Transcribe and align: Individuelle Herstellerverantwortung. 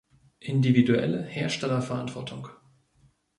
Individuelle 0.39 1.21
Herstellerverantwortung. 1.27 2.47